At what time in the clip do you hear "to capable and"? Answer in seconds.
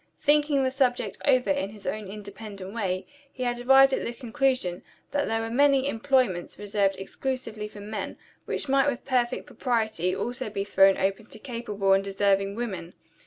11.27-12.03